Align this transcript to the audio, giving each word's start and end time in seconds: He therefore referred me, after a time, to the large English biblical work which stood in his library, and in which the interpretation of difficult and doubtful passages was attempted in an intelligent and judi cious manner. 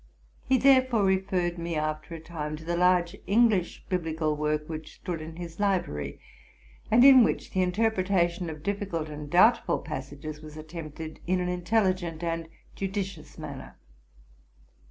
He 0.47 0.57
therefore 0.57 1.03
referred 1.05 1.59
me, 1.59 1.75
after 1.75 2.15
a 2.15 2.19
time, 2.19 2.55
to 2.55 2.65
the 2.65 2.75
large 2.75 3.15
English 3.27 3.85
biblical 3.87 4.35
work 4.35 4.67
which 4.67 4.95
stood 4.95 5.21
in 5.21 5.35
his 5.35 5.59
library, 5.59 6.19
and 6.89 7.05
in 7.05 7.23
which 7.23 7.51
the 7.51 7.61
interpretation 7.61 8.49
of 8.49 8.63
difficult 8.63 9.09
and 9.09 9.29
doubtful 9.29 9.77
passages 9.77 10.41
was 10.41 10.57
attempted 10.57 11.19
in 11.27 11.39
an 11.39 11.49
intelligent 11.49 12.23
and 12.23 12.47
judi 12.75 13.03
cious 13.03 13.37
manner. 13.37 13.75